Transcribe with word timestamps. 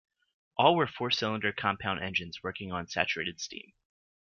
All 0.57 0.75
were 0.75 0.87
four-cylinder 0.87 1.51
compound 1.53 2.01
engines 2.03 2.41
working 2.41 2.71
on 2.71 2.87
saturated 2.87 3.39
steam. 3.39 3.73